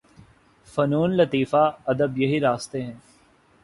فنون 0.67 1.11
لطیفہ، 1.11 1.71
ادب 1.85 2.17
یہی 2.17 2.39
راستے 2.39 2.83
ہیں۔ 2.83 2.93